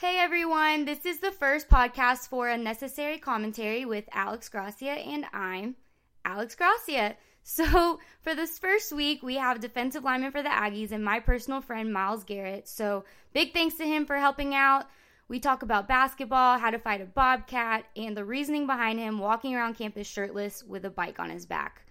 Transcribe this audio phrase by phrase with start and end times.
[0.00, 5.76] Hey everyone, this is the first podcast for Unnecessary Commentary with Alex Gracia, and I'm
[6.24, 7.16] Alex Gracia.
[7.42, 11.60] So, for this first week, we have defensive lineman for the Aggies and my personal
[11.60, 12.66] friend Myles Garrett.
[12.66, 14.86] So, big thanks to him for helping out.
[15.28, 19.54] We talk about basketball, how to fight a bobcat, and the reasoning behind him walking
[19.54, 21.82] around campus shirtless with a bike on his back.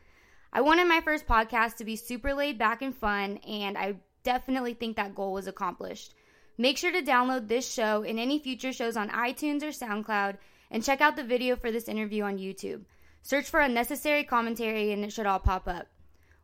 [0.52, 4.74] I wanted my first podcast to be super laid back and fun, and I definitely
[4.74, 6.16] think that goal was accomplished.
[6.60, 10.36] Make sure to download this show and any future shows on iTunes or SoundCloud
[10.70, 12.82] and check out the video for this interview on YouTube.
[13.22, 15.88] Search for unnecessary commentary and it should all pop up.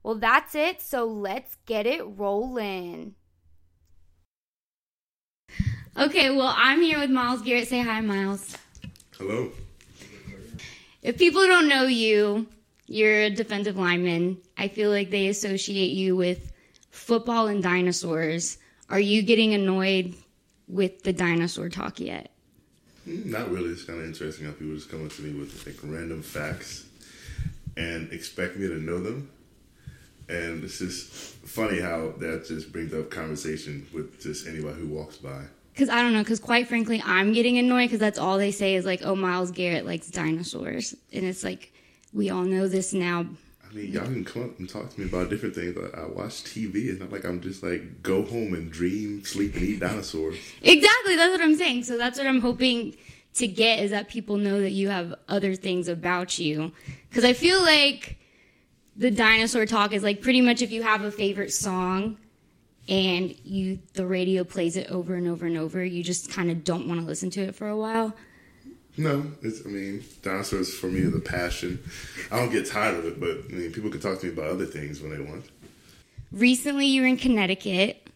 [0.04, 3.16] Well, that's it, so let's get it rolling.
[5.98, 7.68] Okay, well, I'm here with Myles Garrett.
[7.68, 8.56] Say hi, Myles.
[9.18, 9.52] Hello.
[11.02, 12.48] If people don't know you,
[12.88, 14.38] you're a defensive lineman.
[14.58, 16.54] I feel like they associate you with
[16.90, 18.60] football and dinosaurs.
[18.90, 20.16] Are you getting annoyed
[20.68, 22.32] with the dinosaur talk yet?
[23.06, 23.70] Not really.
[23.70, 26.86] It's kind of interesting how people just come up to me with like random facts
[27.78, 29.30] and expect me to know them.
[30.28, 35.18] And it's just funny how that just brings up conversation with just anybody who walks
[35.18, 35.44] by.
[35.74, 38.76] Because I don't know, because quite frankly, I'm getting annoyed because that's all they say
[38.76, 40.96] is like, oh, Myles Garrett likes dinosaurs.
[41.14, 41.74] And it's like,
[42.14, 43.28] we all know this now.
[43.76, 45.76] Mean, y'all can come up and talk to me about different things.
[45.78, 46.88] I, I watch TV.
[46.88, 50.38] It's not like I'm just like go home and dream, sleep, and eat dinosaurs.
[50.62, 51.18] Exactly.
[51.18, 51.84] That's what I'm saying.
[51.84, 52.96] So that's what I'm hoping
[53.34, 56.72] to get is that people know that you have other things about you.
[57.10, 58.18] Because I feel like
[58.96, 62.18] the dinosaur talk is like pretty much if you have a favorite song
[62.88, 66.64] and you the radio plays it over and over and over, you just kind of
[66.64, 68.16] don't want to listen to it for a while.
[68.98, 69.66] No, it's.
[69.66, 71.84] I mean, dinosaurs for me are the passion.
[72.32, 74.50] I don't get tired of it, but I mean, people can talk to me about
[74.50, 75.46] other things when they want.
[76.32, 78.10] Recently, you were in Connecticut,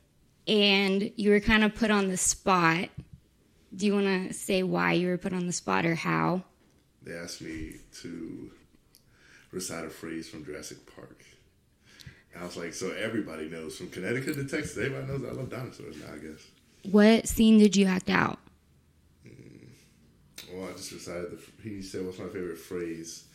[0.47, 2.89] and you were kind of put on the spot.
[3.75, 6.43] Do you want to say why you were put on the spot or how?
[7.03, 8.51] They asked me to
[9.51, 11.23] recite a phrase from Jurassic Park.
[12.33, 15.49] And I was like, so everybody knows from Connecticut to Texas, everybody knows I love
[15.49, 16.45] dinosaurs now, I guess.
[16.91, 18.39] What scene did you act out?
[20.53, 21.69] Well, I just recited the.
[21.69, 23.25] He said, "What's my favorite phrase?"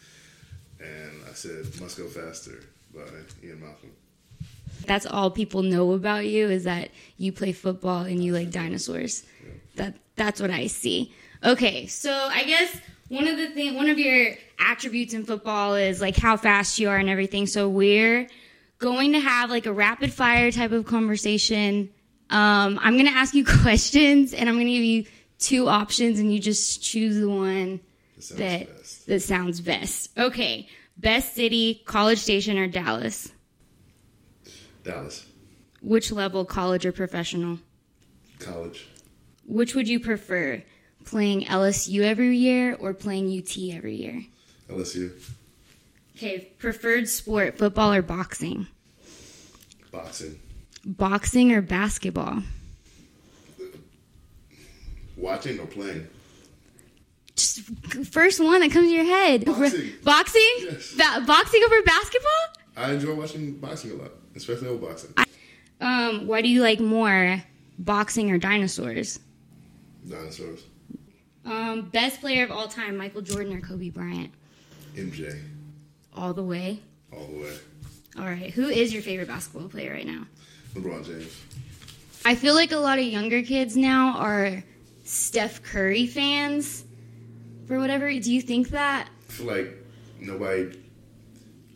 [0.81, 2.61] And I said, "Must go faster"
[2.95, 3.03] by
[3.43, 3.93] Ian Malcolm.
[4.87, 9.25] That's all people know about you is that you play football and you like dinosaurs.
[9.43, 9.53] Yeah.
[9.77, 11.13] That that's what I see.
[11.43, 12.77] Okay, so I guess
[13.09, 16.89] one of the thing, one of your attributes in football is like how fast you
[16.89, 17.47] are and everything.
[17.47, 18.29] So we're
[18.79, 21.91] going to have like a rapid fire type of conversation.
[22.31, 25.05] Um, I'm going to ask you questions and I'm going to give you
[25.45, 27.81] two options and you just choose the one
[28.17, 29.07] That sounds that best.
[29.07, 30.11] that sounds best.
[30.19, 33.31] Okay, best city, College Station or Dallas?
[34.83, 35.27] Dallas
[35.83, 37.59] Which level, college or professional?
[38.39, 38.87] College.
[39.47, 40.63] Which would you prefer,
[41.05, 44.23] playing LSU every year or playing UT every year?
[44.71, 45.13] LSU.
[46.17, 48.67] Okay, preferred sport, football or boxing?
[49.91, 50.39] Boxing.
[50.85, 52.43] Boxing or basketball?
[55.25, 56.07] Watching or playing?
[57.35, 57.61] Just
[58.13, 59.47] first one that comes to your head.
[59.47, 59.93] Boxing.
[60.05, 60.55] Boxing?
[60.61, 60.93] Yes.
[60.93, 62.31] Ba- boxing over basketball?
[62.77, 65.15] I enjoy watching boxing a lot, especially old boxing.
[65.81, 67.43] Um, what do you like more,
[67.79, 69.19] boxing or dinosaurs?
[70.07, 70.61] Dinosaurs.
[71.47, 74.31] Um, best player of all time, Michael Jordan or Kobe Bryant?
[74.95, 75.41] MJ.
[76.15, 76.81] All the way.
[77.11, 77.53] All the way.
[78.19, 78.51] All right.
[78.51, 80.27] Who is your favorite basketball player right now?
[80.75, 81.35] LeBron James.
[82.27, 84.63] I feel like a lot of younger kids now are
[85.05, 86.85] Steph Curry fans.
[87.67, 89.09] For whatever, do you think that?
[89.29, 89.69] I feel like
[90.21, 90.79] nobody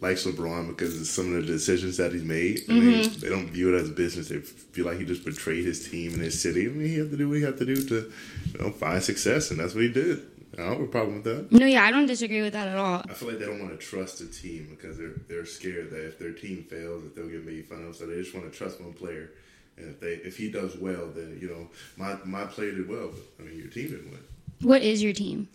[0.00, 2.60] likes LeBron because of some of the decisions that he's made.
[2.68, 3.20] I mean, mm-hmm.
[3.20, 4.28] they don't view it as a business.
[4.28, 6.66] They feel like he just betrayed his team and his city.
[6.66, 8.12] I mean, he had to do what he had to do to,
[8.52, 10.22] you know, find success, and that's what he did.
[10.54, 11.52] I don't have a problem with that.
[11.52, 13.02] No, yeah, I don't disagree with that at all.
[13.08, 16.06] I feel like they don't want to trust a team because they're they're scared that
[16.06, 17.94] if their team fails, that they'll get made fun of.
[17.94, 19.30] So they just want to trust one player,
[19.78, 23.10] and if they if he does well, then you know my my player did well.
[23.36, 24.20] But I mean, your team didn't win.
[24.62, 25.48] What is your team?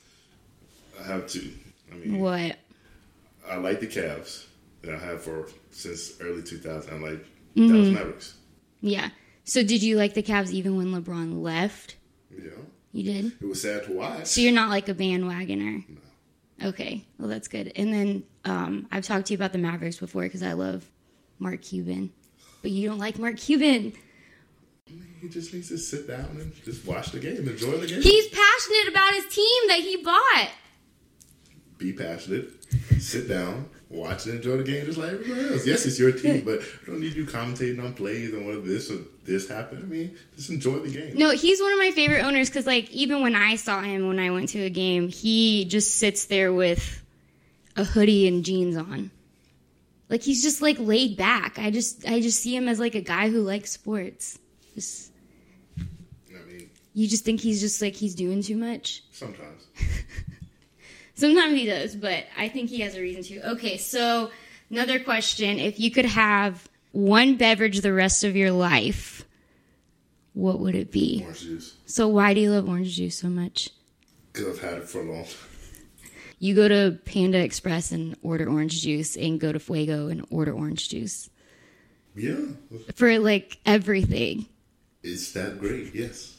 [1.00, 1.52] I have two.
[1.92, 2.58] I mean, What?
[3.50, 4.46] I like the Cavs
[4.84, 6.94] that I have for since early 2000.
[6.94, 7.26] I like
[7.56, 7.68] Mm-hmm.
[7.72, 8.34] Dallas Mavericks.
[8.82, 9.10] Yeah.
[9.44, 11.98] So did you like the Cavs even when LeBron left?
[12.32, 12.50] Know,
[12.94, 13.26] You did?
[13.42, 14.26] it was sad to watch.
[14.26, 15.84] So you're not like a bandwagoner?
[15.88, 16.70] No.
[16.70, 17.06] Okay.
[17.20, 17.72] Well, that's good.
[17.76, 20.84] And then um, I've talked to you about the Mavericks before because I love
[21.38, 22.12] Mark Cuban.
[22.64, 23.94] But you don't like Mark Cuban.
[25.24, 28.28] He just needs to sit down and just watch the game, enjoy the game, He's
[28.28, 30.50] passionate about his team that he bought.
[31.78, 32.50] be passionate,
[33.00, 35.66] sit down, watch and enjoy the game just like everybody else.
[35.66, 38.92] Yes, it's your team, but I don't need you commentating on plays and whether this
[38.92, 39.84] or this happened.
[39.84, 41.18] I mean, just enjoy the game.
[41.18, 44.20] No, he's one of my favorite owners because, like, even when I saw him when
[44.20, 47.02] I went to a game, he just sits there with
[47.78, 49.10] a hoodie and jeans on.
[50.10, 51.58] Like he's just like laid back.
[51.58, 54.38] I just I just see him as like a guy who likes sports.
[54.76, 55.13] Just
[56.94, 59.04] you just think he's just like he's doing too much.
[59.12, 59.64] sometimes.
[61.16, 63.52] Sometimes he does, but I think he has a reason to.
[63.52, 64.32] Okay, so
[64.72, 65.60] another question.
[65.60, 69.24] If you could have one beverage the rest of your life,
[70.34, 71.22] what would it be?
[71.24, 71.76] Orange juice.
[71.86, 73.70] So why do you love orange juice so much?
[74.32, 76.10] Because I've had it for a long time.
[76.40, 80.52] You go to Panda Express and order orange juice and go to Fuego and order
[80.52, 81.30] orange juice
[82.16, 82.36] Yeah,
[82.96, 84.48] for like everything.
[85.04, 85.94] it's that great.
[85.94, 86.38] Yes.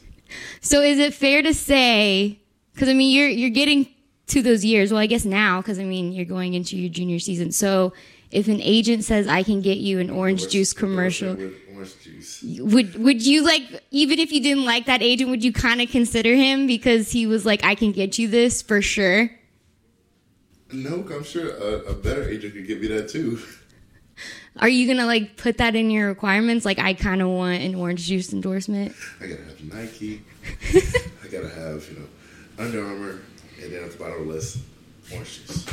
[0.61, 2.39] So is it fair to say
[2.77, 3.87] cuz I mean you're you're getting
[4.27, 7.19] to those years, well I guess now cuz I mean you're going into your junior
[7.19, 7.51] season.
[7.51, 7.93] So
[8.31, 11.37] if an agent says I can get you an orange juice commercial,
[11.73, 12.43] Orange juice.
[12.59, 15.89] would would you like even if you didn't like that agent would you kind of
[15.89, 19.29] consider him because he was like I can get you this for sure?
[20.73, 23.39] No, I'm sure a, a better agent could give me that too.
[24.59, 27.61] Are you going to like put that in your requirements like I kind of want
[27.61, 28.95] an orange juice endorsement?
[29.21, 30.21] I gotta have Nike.
[30.73, 32.07] I gotta have you know
[32.57, 33.19] Under Armour,
[33.61, 34.59] and then at the bottom of the list,
[35.11, 35.67] orange juice,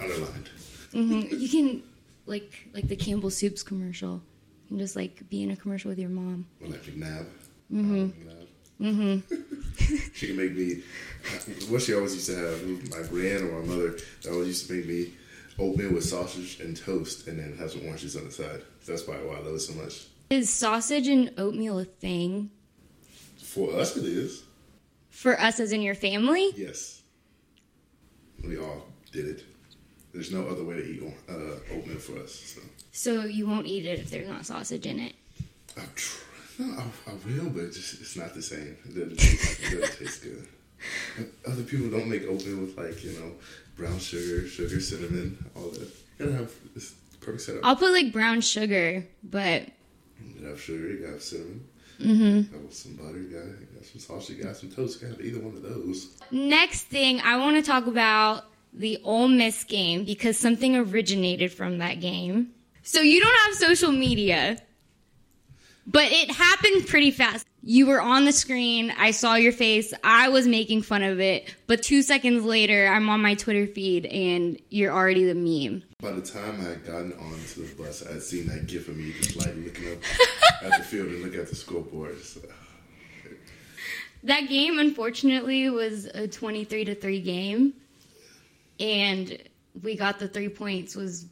[0.00, 0.50] underlined.
[0.92, 1.82] hmm You can
[2.26, 4.20] like like the Campbell Soups commercial.
[4.64, 6.46] You can just like be in a commercial with your mom.
[6.60, 7.26] Or like McNabb.
[7.72, 8.84] Mm-hmm.
[8.84, 9.94] Mm-hmm.
[10.14, 10.82] she can make me.
[11.68, 14.74] What she always used to have, my grand or my mother, they always used to
[14.74, 15.12] make me
[15.58, 18.62] oatmeal with sausage and toast, and then have some oranges on the side.
[18.86, 20.06] That's probably why I love it so much.
[20.30, 22.50] Is sausage and oatmeal a thing
[23.36, 24.44] For us, it is.
[25.10, 26.50] for us as in your family?
[26.56, 27.02] Yes.
[28.42, 29.44] We all did it.
[30.12, 31.32] There's no other way to eat uh,
[31.74, 32.32] oatmeal for us.
[32.34, 32.60] So.
[32.90, 35.14] So you won't eat it if there's not sausage in it.
[35.76, 36.20] I try.
[36.58, 38.76] No, I, I will, but it's just it's not the same.
[38.84, 40.48] It doesn't, taste, it doesn't taste good.
[41.46, 43.32] Other people don't make oatmeal with like you know
[43.82, 45.80] brown sugar, sugar, cinnamon, all that.
[45.80, 47.60] You gotta have this perfect setup.
[47.64, 49.62] I'll put like brown sugar, but
[50.20, 50.86] You gotta have sugar.
[50.88, 51.64] You gotta have cinnamon.
[52.00, 52.62] Mm-hmm.
[52.64, 53.18] Got some butter.
[53.18, 54.38] You got, you got some sausage.
[54.38, 55.00] You got some toast.
[55.00, 56.16] You gotta have either one of those.
[56.30, 61.78] next thing I want to talk about the Ole Miss game because something originated from
[61.78, 62.50] that game.
[62.84, 64.58] So you don't have social media,
[65.86, 67.46] but it happened pretty fast.
[67.64, 68.92] You were on the screen.
[68.98, 69.94] I saw your face.
[70.02, 71.54] I was making fun of it.
[71.68, 75.84] But two seconds later, I'm on my Twitter feed and you're already the meme.
[76.00, 78.96] By the time I had gotten onto the bus, I had seen that gif of
[78.96, 79.98] me just like looking up
[80.64, 82.20] at the field and look at the scoreboard.
[82.20, 82.40] So,
[84.24, 87.74] That game, unfortunately, was a 23 to 3 game.
[88.80, 89.38] And
[89.84, 91.26] we got the three points was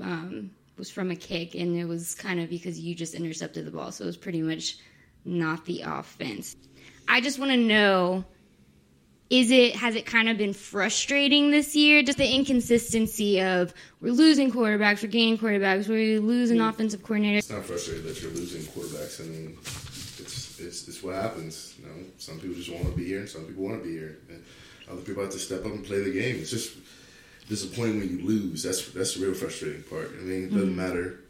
[0.00, 3.70] um, was from a kick, and it was kind of because you just intercepted the
[3.70, 3.92] ball.
[3.92, 4.78] So it was pretty much
[5.26, 6.56] not the offense.
[7.08, 8.24] I just want to know
[9.28, 14.12] is it has it kind of been frustrating this year just the inconsistency of we're
[14.12, 16.68] losing quarterbacks we're gaining quarterbacks we lose an mm.
[16.68, 19.20] offensive coordinator it's not frustrating that you're losing quarterbacks.
[19.20, 21.74] I mean, it's it's, it's what happens.
[21.78, 23.94] You know, some people just want to be here, and some people want to be
[23.94, 24.18] here.
[24.28, 24.44] And
[24.90, 26.36] other people have to step up and play the game.
[26.36, 26.76] It's just
[27.48, 28.62] disappointing when you lose.
[28.62, 30.12] That's that's the real frustrating part.
[30.18, 30.76] I mean, it doesn't mm.
[30.76, 31.20] matter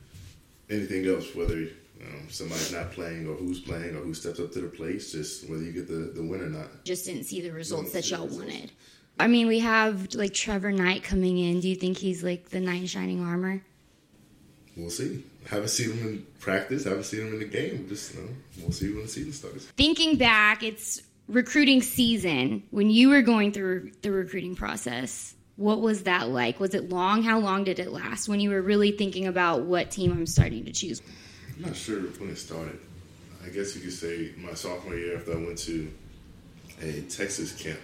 [0.68, 1.68] anything else whether
[2.04, 4.98] know, somebody's not playing or who's playing or who steps up to the plate.
[4.98, 6.84] Just whether you get the, the win or not.
[6.84, 8.44] just didn't see the results that y'all results.
[8.44, 8.72] wanted.
[9.18, 11.60] I mean, we have like Trevor Knight coming in.
[11.60, 13.62] Do you think he's like the knight in shining armor?
[14.76, 15.24] We'll see.
[15.48, 16.84] Haven't seen him in practice.
[16.84, 17.86] Haven't seen him in the game.
[17.88, 18.28] Just you know,
[18.60, 19.64] we'll see when the season starts.
[19.64, 22.62] Thinking back, it's recruiting season.
[22.70, 26.60] When you were going through the recruiting process, what was that like?
[26.60, 27.22] Was it long?
[27.22, 30.66] How long did it last when you were really thinking about what team I'm starting
[30.66, 31.00] to choose?
[31.56, 32.78] I'm not sure when it started.
[33.44, 35.90] I guess you could say my sophomore year after I went to
[36.82, 37.78] a Texas camp.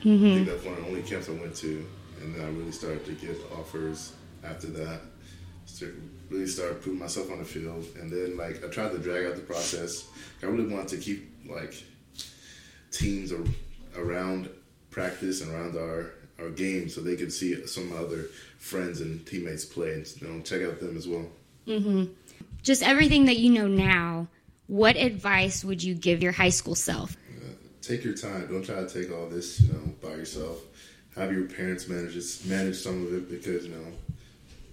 [0.00, 0.34] I mm-hmm.
[0.34, 1.86] think that's one of the only camps I went to,
[2.20, 5.00] and then I really started to get offers after that.
[6.30, 9.34] Really start putting myself on the field, and then like I tried to drag out
[9.34, 10.08] the process.
[10.42, 11.74] I really wanted to keep like
[12.90, 13.40] teams ar-
[13.96, 14.48] around
[14.90, 18.28] practice and around our our games, so they could see some of my other
[18.58, 21.26] friends and teammates play, and you know check out them as well.
[21.66, 22.04] Mm-hmm.
[22.62, 24.28] Just everything that you know now.
[24.68, 27.16] What advice would you give your high school self?
[27.36, 27.52] Uh,
[27.82, 28.46] take your time.
[28.46, 30.58] Don't try to take all this, you know, by yourself.
[31.16, 33.84] Have your parents manage it, manage some of it because you know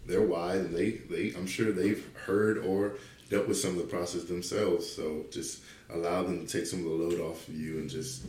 [0.06, 2.94] they're wise and they, they I'm sure they've heard or
[3.30, 4.90] dealt with some of the process themselves.
[4.90, 8.24] So just allow them to take some of the load off of you and just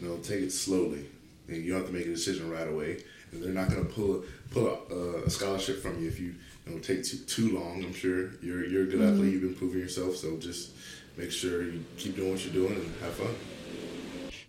[0.00, 1.06] you know take it slowly.
[1.48, 3.02] And you don't have to make a decision right away.
[3.32, 6.34] And they're not going to pull pull a, a, uh, scholarship from you if you,
[6.66, 7.84] you know, take too, too long.
[7.84, 9.14] I'm sure you're you're a good mm-hmm.
[9.14, 9.32] athlete.
[9.32, 10.16] You've been proving yourself.
[10.16, 10.70] So just
[11.16, 13.34] make sure you keep doing what you're doing and have fun.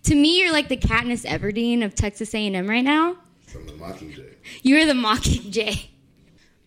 [0.04, 3.18] To me, you're like the Katniss Everdeen of Texas A&M right now.
[3.48, 4.34] From the Mockingjay.
[4.62, 5.88] You're the Mockingjay.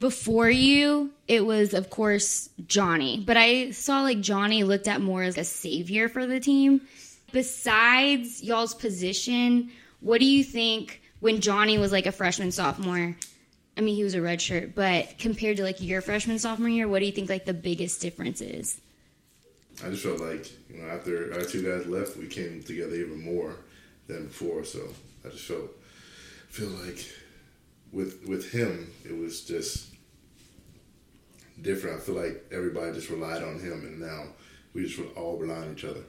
[0.00, 5.22] Before you, it was of course Johnny, but I saw like Johnny looked at more
[5.22, 6.82] as a savior for the team.
[7.32, 13.16] Besides y'all's position, what do you think when Johnny was like a freshman sophomore?
[13.78, 16.88] I mean, he was a red shirt, but compared to like your freshman sophomore year,
[16.88, 18.80] what do you think like the biggest difference is?
[19.84, 23.22] I just felt like you know after our two guys left, we came together even
[23.22, 23.54] more
[24.08, 24.64] than before.
[24.64, 24.80] So
[25.24, 25.70] I just felt
[26.48, 27.06] feel like
[27.92, 29.94] with with him, it was just
[31.62, 31.98] different.
[31.98, 34.24] I feel like everybody just relied on him, and now
[34.74, 36.02] we just all rely on each other.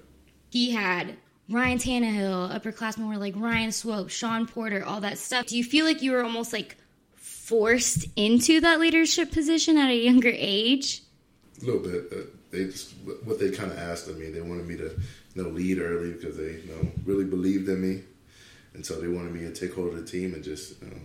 [0.49, 1.15] He had
[1.49, 5.45] Ryan Tannehill, upperclassmen were like Ryan Swope, Sean Porter, all that stuff.
[5.45, 6.75] Do you feel like you were almost like
[7.49, 11.01] forced into that leadership position at a younger age?
[11.61, 12.05] A little bit.
[12.13, 14.29] Uh, they just what they kind of asked of me.
[14.29, 14.95] They wanted me to
[15.33, 18.03] you know lead early because they you know really believed in me,
[18.75, 20.97] and so they wanted me to take hold of the team and just you know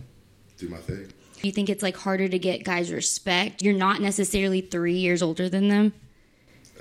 [0.57, 1.11] do my thing.
[1.41, 3.61] You think it's like harder to get guys respect?
[3.61, 5.93] You're not necessarily three years older than them.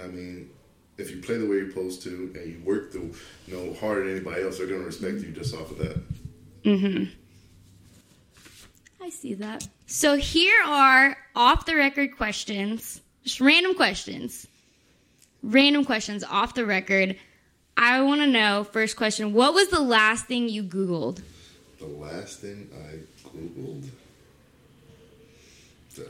[0.02, 0.50] I mean,
[0.98, 3.14] if you play the way you're supposed to and you work the you
[3.48, 6.00] know harder than anybody else, they're going to respect you just off of that.
[6.64, 7.04] Mm-hmm.
[9.04, 9.68] I see that.
[9.84, 14.46] So here are off the record questions, just random questions,
[15.42, 17.18] random questions off the record.
[17.76, 21.20] I want to know first question: What was the last thing you Googled?
[21.78, 23.90] The last thing I Googled
[25.96, 26.08] the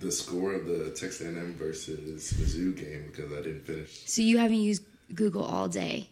[0.00, 4.02] the score of the Texas A&M versus Mizzou game because I didn't finish.
[4.04, 4.82] So you haven't used
[5.14, 6.10] Google all day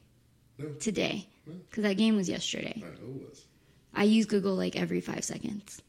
[0.57, 0.71] no.
[0.81, 1.89] today because no.
[1.91, 2.73] that game was yesterday.
[2.77, 3.45] I know it was.
[3.95, 5.83] I use Google like every five seconds.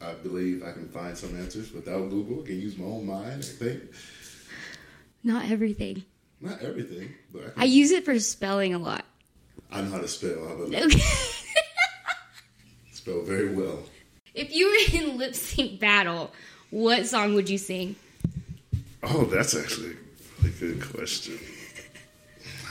[0.00, 2.42] I, I believe I can find some answers without Google.
[2.42, 3.40] I can use my own mind.
[3.40, 3.82] I think.
[5.24, 6.04] Not everything.
[6.40, 9.04] Not everything, but I, I use it for spelling a lot.
[9.72, 10.46] I know how to spell.
[10.46, 11.00] How about okay.
[12.92, 13.80] spell very well.
[14.34, 16.32] If you were in lip sync battle,
[16.70, 17.96] what song would you sing?
[19.02, 21.38] Oh, that's actually a really good question.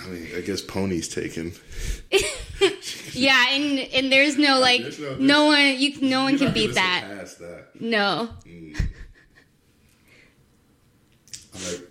[0.02, 1.54] I mean, I guess Pony's taken.
[3.14, 6.54] yeah, and and there's no like there's no, there's, no, one you no one can
[6.54, 7.06] beat that.
[7.40, 7.68] that.
[7.80, 8.30] No.
[8.46, 8.82] Mm.
[11.56, 11.82] I like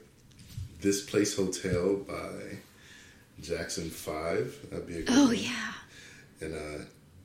[0.80, 2.58] this place hotel by
[3.40, 4.56] Jackson Five.
[4.70, 5.37] That'd be a good Oh one.
[5.37, 5.73] yeah.
[6.40, 6.85] And uh,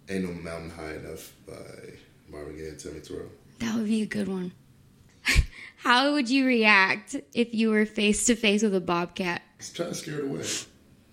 [0.09, 1.53] ain't no mountain high enough by
[2.31, 3.29] Marvin Gaye and Tammy Terrell.
[3.59, 4.53] That would be a good one.
[5.77, 9.41] How would you react if you were face to face with a bobcat?
[9.59, 10.43] Just try to scare it away.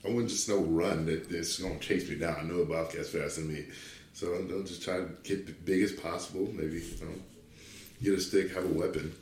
[0.08, 2.36] I wouldn't just no run that it's gonna chase me down.
[2.40, 3.64] I know a bobcat's faster than me,
[4.14, 6.48] so I'll just try to get the big as possible.
[6.52, 7.12] Maybe you know,
[8.02, 9.14] get a stick, have a weapon,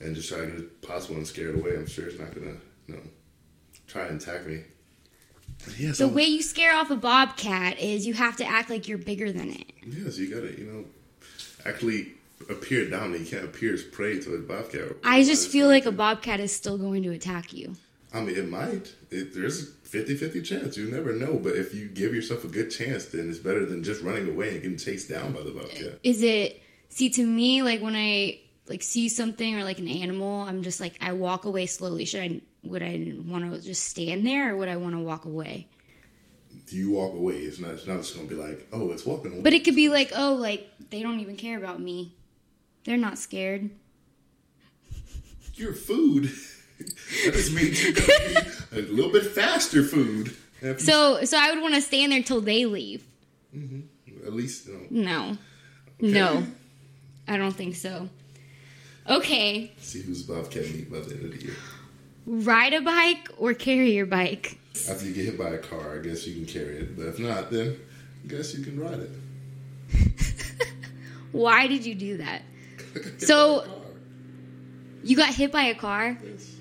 [0.00, 1.76] and just try to get it possible and scare it away.
[1.76, 3.02] I'm sure it's not gonna you know
[3.86, 4.62] try and attack me.
[5.78, 8.88] Yeah, so the way you scare off a bobcat is you have to act like
[8.88, 9.72] you're bigger than it.
[9.84, 10.84] Yes, yeah, so you gotta you know
[11.66, 12.12] actually
[12.48, 13.24] appear dominant.
[13.24, 14.96] You can't appear as prey to a bobcat.
[15.04, 17.76] I just feel like a bobcat is still going to attack you.
[18.14, 18.94] I mean, it might.
[19.10, 20.76] It, there's a 50 50 chance.
[20.76, 21.38] You never know.
[21.38, 24.54] But if you give yourself a good chance, then it's better than just running away
[24.54, 25.98] and getting chased down by the bobcat.
[26.02, 30.42] Is it, see, to me, like when I like see something or like an animal,
[30.42, 32.04] I'm just like, I walk away slowly.
[32.04, 35.24] Should I, would I want to just stand there or would I want to walk
[35.24, 35.68] away?
[36.66, 37.36] Do you walk away.
[37.36, 37.72] It's not.
[37.72, 39.42] It's not just gonna be like, oh, it's walking away.
[39.42, 42.14] But it could be like, oh, like they don't even care about me.
[42.84, 43.70] They're not scared.
[45.54, 46.30] Your food.
[47.24, 48.36] that just means you're be
[48.72, 50.34] a little bit faster food.
[50.78, 53.04] So, so I would want to stand there till they leave.
[53.54, 54.26] Mm-hmm.
[54.26, 54.78] At least, no.
[54.90, 55.38] No.
[56.00, 56.12] Okay.
[56.12, 56.46] No.
[57.26, 58.08] I don't think so.
[59.08, 59.72] Okay.
[59.78, 61.56] See who's Bobcat meet by the end of the year.
[62.26, 64.58] Ride a bike or carry your bike?
[64.88, 66.96] After you get hit by a car, I guess you can carry it.
[66.96, 67.76] But if not, then
[68.24, 69.10] I guess you can ride it.
[71.32, 72.42] Why did you do that?
[73.18, 73.66] so
[75.02, 76.16] you got hit by a car?
[76.24, 76.51] Yes.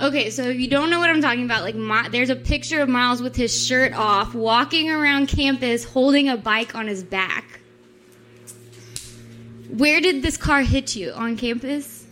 [0.00, 2.80] Okay, so if you don't know what I'm talking about, like my, there's a picture
[2.80, 7.58] of Myles with his shirt off, walking around campus, holding a bike on his back.
[9.70, 12.06] Where did this car hit you on campus?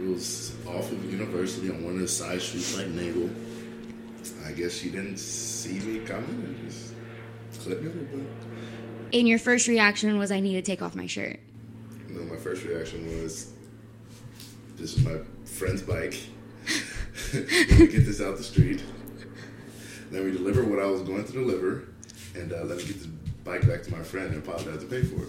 [0.00, 3.30] It was off of University on one of the side streets like Nagle.
[4.44, 6.92] I guess she didn't see me coming and just
[7.60, 8.26] clipped me a little bit.
[9.12, 11.38] And your first reaction was, I need to take off my shirt.
[12.08, 13.52] No, my first reaction was,
[14.76, 16.18] this is my friend's bike.
[17.32, 18.82] Get this out the street.
[20.10, 21.88] Let me deliver what I was going to deliver,
[22.34, 23.06] and uh, let me get this
[23.44, 25.28] bike back to my friend and apologize to pay for it.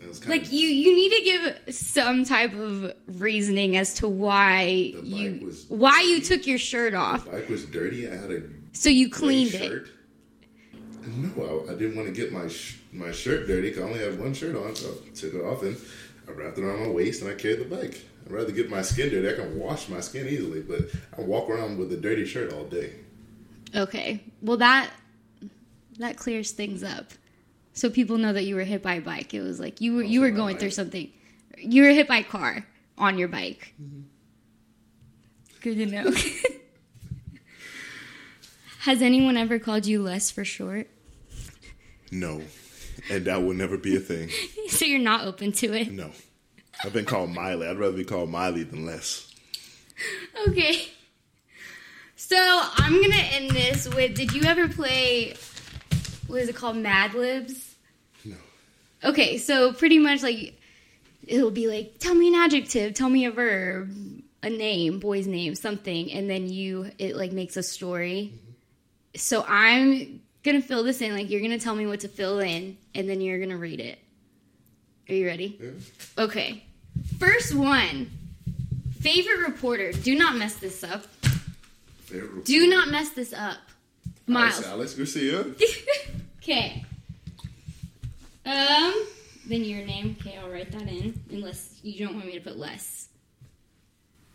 [0.00, 1.22] it was kind Like you, you need to
[1.64, 7.24] give some type of reasoning as to why you why you took your shirt off.
[7.24, 8.08] the bike was dirty.
[8.08, 8.42] I had a
[8.72, 9.86] So you cleaned it.
[11.06, 13.70] No, I, I didn't want to get my sh- my shirt dirty.
[13.72, 15.76] 'cause I only had one shirt on, so I took it off and
[16.28, 18.00] I wrapped it around my waist and I carried the bike.
[18.24, 19.28] I'd rather get my skin dirty.
[19.28, 20.80] I can wash my skin easily, but
[21.16, 22.92] I walk around with a dirty shirt all day.
[23.74, 24.20] Okay.
[24.40, 24.90] Well, that
[25.98, 27.12] that clears things up,
[27.72, 29.34] so people know that you were hit by a bike.
[29.34, 31.10] It was like you were you were going through something.
[31.58, 32.66] You were hit by a car
[32.98, 33.74] on your bike.
[33.80, 34.00] Mm-hmm.
[35.60, 36.12] Good to know.
[38.80, 40.88] Has anyone ever called you less for short?
[42.10, 42.42] No,
[43.10, 44.30] and that will never be a thing.
[44.68, 45.92] So you're not open to it.
[45.92, 46.10] No,
[46.82, 47.66] I've been called Miley.
[47.66, 49.32] I'd rather be called Miley than less.
[50.48, 50.88] Okay.
[52.16, 54.14] So I'm gonna end this with.
[54.14, 55.34] Did you ever play?
[56.26, 56.76] What is it called?
[56.76, 57.74] Mad Libs.
[58.24, 58.36] No.
[59.04, 60.58] Okay, so pretty much like
[61.26, 63.94] it'll be like, tell me an adjective, tell me a verb,
[64.42, 68.32] a name, boy's name, something, and then you it like makes a story.
[68.32, 69.16] Mm-hmm.
[69.16, 71.14] So I'm gonna fill this in.
[71.14, 73.98] Like you're gonna tell me what to fill in, and then you're gonna read it.
[75.08, 75.58] Are you ready?
[75.60, 76.24] Yeah.
[76.24, 76.64] Okay.
[77.18, 78.10] First one.
[79.00, 79.92] Favorite reporter.
[79.92, 81.04] Do not mess this up.
[82.04, 83.58] Favorite Do not mess this up.
[84.26, 84.64] Myles.
[84.64, 85.44] Alex Garcia.
[86.44, 86.84] Okay.
[88.44, 89.06] Um,
[89.46, 90.14] then your name.
[90.20, 91.18] Okay, I'll write that in.
[91.30, 93.08] Unless you don't want me to put less.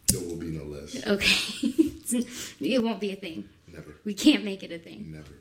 [0.08, 1.06] There will be no less.
[1.06, 1.70] Okay.
[2.62, 3.48] it won't be a thing.
[3.72, 3.92] Never.
[4.06, 5.12] We can't make it a thing.
[5.12, 5.34] Never.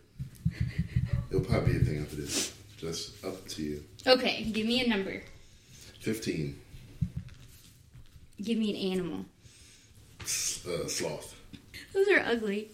[1.31, 2.53] It'll probably be a thing after this.
[2.79, 3.85] Just up to you.
[4.07, 5.23] Okay, give me a number.
[6.01, 6.57] 15.
[8.43, 9.25] Give me an animal.
[10.23, 11.35] S- Uh, sloth.
[11.93, 12.69] Those are ugly.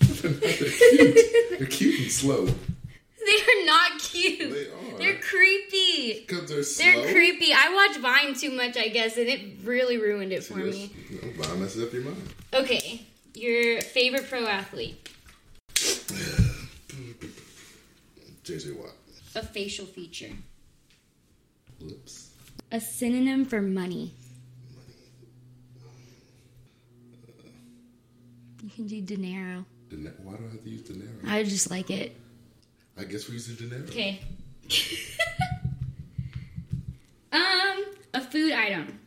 [0.00, 1.18] They're cute.
[1.58, 2.46] They're cute and slow.
[2.46, 4.50] They're not cute.
[4.50, 4.98] They are.
[4.98, 6.20] They're creepy.
[6.26, 7.02] Because they're slow.
[7.02, 7.52] They're creepy.
[7.52, 10.88] I watch Vine too much, I guess, and it really ruined it for me.
[10.88, 12.22] Just, you know, Vine messes up your mind.
[12.54, 13.02] Okay,
[13.34, 15.08] your favorite pro athlete.
[18.44, 18.92] JJ Watt.
[19.38, 20.32] A facial feature.
[21.80, 22.30] Lips.
[22.72, 24.12] A synonym for money.
[28.64, 29.64] You can do dinero.
[29.88, 31.08] Dina- Why do I have to use dinero?
[31.24, 32.16] I just like it.
[32.98, 33.84] I guess we use the dinero.
[33.86, 34.20] Okay.
[37.32, 38.98] um, a food item.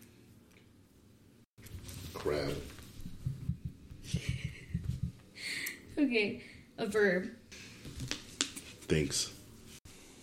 [2.14, 2.56] Crab.
[5.98, 6.42] Okay.
[6.78, 7.30] A verb.
[8.88, 9.30] Thanks.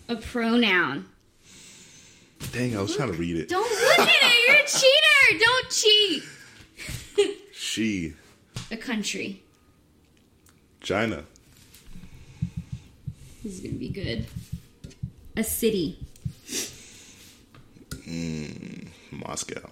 [0.09, 1.07] A pronoun.
[2.53, 3.49] Dang, I was trying to read it.
[3.49, 4.49] Don't look at it.
[4.49, 5.45] You're a cheater.
[5.45, 6.23] Don't cheat.
[7.53, 8.15] She.
[8.71, 9.43] a country.
[10.81, 11.25] China.
[13.43, 14.27] This is gonna be good.
[15.37, 15.99] A city.
[17.91, 18.89] Mmm.
[19.11, 19.69] Moscow.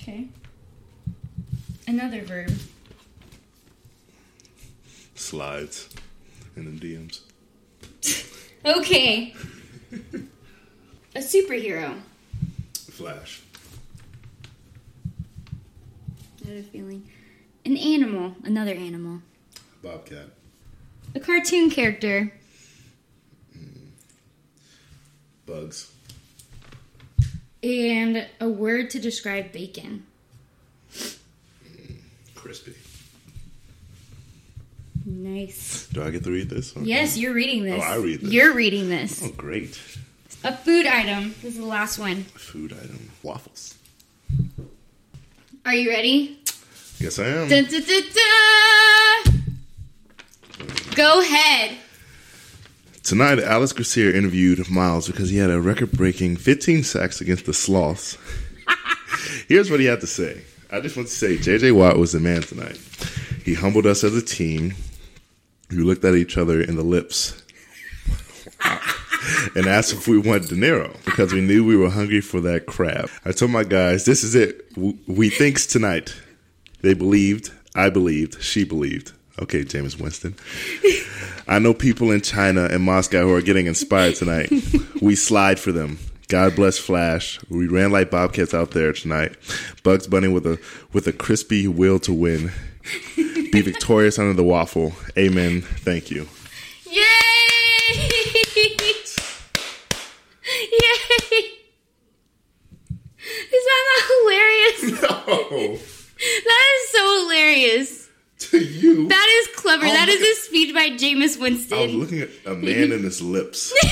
[0.00, 0.26] Okay.
[1.86, 2.52] Another verb.
[5.14, 5.88] Slides.
[6.56, 7.20] And the DMs.
[8.64, 9.34] Okay.
[11.14, 11.98] A superhero.
[12.74, 13.42] Flash.
[16.44, 17.08] I had a feeling.
[17.64, 18.36] An animal.
[18.44, 19.22] Another animal.
[19.82, 20.28] Bobcat.
[21.14, 22.32] A cartoon character.
[23.52, 23.88] Hmm.
[25.46, 25.90] Bugs.
[27.62, 30.04] And a word to describe bacon.
[30.94, 31.94] Hmm.
[32.34, 32.74] Crispy.
[35.10, 35.88] Nice.
[35.92, 36.76] Do I get to read this?
[36.76, 36.86] Okay.
[36.86, 37.82] Yes, you're reading oh, this.
[37.84, 38.32] Oh, I read this.
[38.32, 39.22] You're reading this.
[39.24, 39.80] Oh, great.
[40.44, 41.34] A food item.
[41.42, 42.24] This is the last one.
[42.34, 43.10] A Food item.
[43.22, 43.76] Waffles.
[45.66, 46.38] Are you ready?
[46.98, 47.48] Yes, I am.
[47.48, 48.02] Dun, dun, dun,
[49.24, 49.40] dun.
[50.94, 51.76] Go ahead.
[53.02, 57.52] Tonight, Alice Garcia interviewed Myles because he had a record breaking 15 sacks against the
[57.52, 58.16] Sloths.
[59.48, 60.42] Here's what he had to say.
[60.70, 62.78] I just want to say JJ Watt was the man tonight.
[63.44, 64.74] He humbled us as a team.
[65.70, 67.42] We looked at each other in the lips
[69.54, 72.66] and asked if we wanted want dinero because we knew we were hungry for that
[72.66, 73.08] crab.
[73.24, 74.66] I told my guys, this is it.
[75.06, 76.14] We thinks tonight.
[76.82, 77.52] They believed.
[77.74, 78.42] I believed.
[78.42, 79.12] She believed.
[79.40, 80.34] Okay, Jameis Winston.
[81.48, 84.50] I know people in China and Moscow who are getting inspired tonight.
[85.00, 85.98] we slide for them.
[86.28, 87.40] God bless Flash.
[87.48, 89.36] We ran like Bobcats out there tonight.
[89.82, 90.60] Bugs Bunny with a
[90.92, 92.52] with a crispy will to win.
[93.52, 94.92] Be victorious under the waffle.
[95.18, 95.60] Amen.
[95.62, 96.28] Thank you.
[96.84, 97.02] Yay!
[100.72, 101.44] Yay!
[103.52, 104.80] Is that not hilarious?
[105.30, 108.08] No, That is so hilarious.
[108.38, 109.08] to you.
[109.08, 109.86] That is clever.
[109.86, 111.78] Oh, that is a speech by Jameis Winston.
[111.78, 113.72] I was looking at a man in his lips.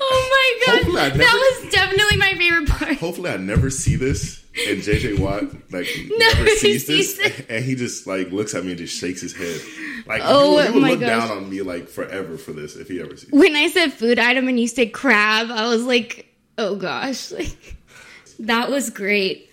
[0.00, 1.65] oh my god, that was
[2.98, 5.86] Hopefully, I never see this, and JJ Watt like
[6.18, 9.20] Never never sees sees this, and he just like looks at me and just shakes
[9.20, 9.60] his head.
[10.06, 11.28] Like Oh, he would, he would look gosh.
[11.28, 13.28] down on me like forever for this if he ever sees.
[13.28, 13.34] it.
[13.34, 16.26] When I said food item and you said crab, I was like,
[16.58, 17.76] oh gosh, like
[18.40, 19.50] that was great.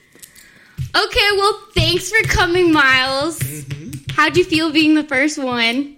[0.95, 3.39] Okay, well, thanks for coming, Myles.
[3.39, 4.11] Mm-hmm.
[4.11, 5.97] How'd you feel being the first one?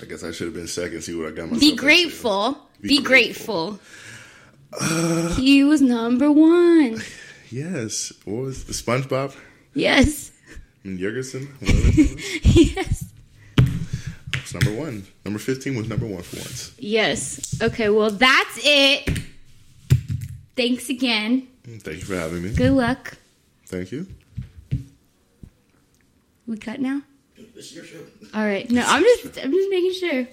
[0.00, 1.02] I guess I should have been second.
[1.02, 1.60] See what I got myself.
[1.60, 2.58] Be grateful.
[2.80, 3.72] Be, Be grateful.
[3.72, 3.80] grateful.
[5.36, 7.00] he was number one.
[7.50, 8.12] Yes.
[8.26, 9.34] What was the SpongeBob
[9.72, 10.30] Yes.
[10.84, 11.48] and Jurgensen?
[11.62, 12.44] Whatever was.
[12.76, 13.04] Yes.
[14.34, 15.06] It's number one.
[15.24, 16.74] Number fifteen was number one for once.
[16.78, 17.56] Yes.
[17.62, 19.18] Okay, well, that's it.
[20.56, 21.48] Thanks again.
[21.66, 22.52] Mm, thank you for having me.
[22.54, 23.16] Good luck.
[23.66, 24.06] Thank you.
[26.46, 27.00] We cut now?
[27.54, 28.00] This is your show.
[28.34, 28.70] All right.
[28.70, 30.26] No, I'm just I'm just making sure.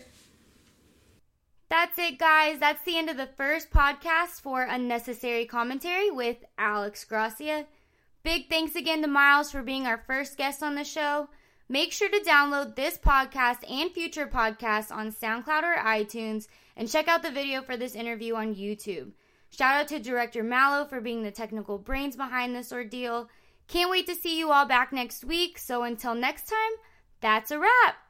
[1.70, 2.60] That's it, guys.
[2.60, 7.66] That's the end of the first podcast for Unnecessary Commentary with Alex Gracia.
[8.24, 11.28] Big thanks again to Myles for being our first guest on the show.
[11.68, 16.48] Make sure to download this podcast and future podcasts on SoundCloud or iTunes
[16.78, 19.12] and check out the video for this interview on YouTube.
[19.50, 23.30] Shout out to director Mallow for being the technical brains behind this ordeal.
[23.68, 25.58] Can't wait to see you all back next week.
[25.58, 26.78] So until next time,
[27.22, 28.05] that's a wrap.